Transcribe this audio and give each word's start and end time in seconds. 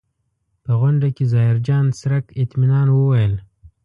په 0.63 0.71
غونډه 0.79 1.07
کې 1.15 1.23
ظاهرجان 1.33 1.85
څرک 1.99 2.25
اطمنان 2.43 2.87
وویل. 2.91 3.33